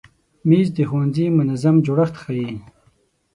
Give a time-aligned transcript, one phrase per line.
[0.47, 2.49] مېز د ښوونځي منظم جوړښت ښیي.